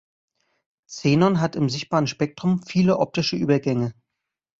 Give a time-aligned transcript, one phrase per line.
[0.87, 3.93] Xenon hat im sichtbaren Spektrum viele optische Übergänge.